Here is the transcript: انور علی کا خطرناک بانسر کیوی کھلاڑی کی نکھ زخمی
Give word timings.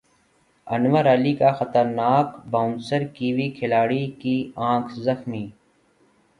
انور 0.67 1.05
علی 1.05 1.33
کا 1.35 1.51
خطرناک 1.59 2.27
بانسر 2.51 3.03
کیوی 3.15 3.49
کھلاڑی 3.59 4.05
کی 4.21 4.35
نکھ 4.57 4.93
زخمی 4.99 5.45